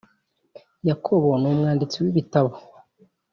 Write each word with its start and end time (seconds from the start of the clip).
Yakobo 0.87 1.29
numwanditsi 1.41 1.97
wibitabo. 2.03 2.51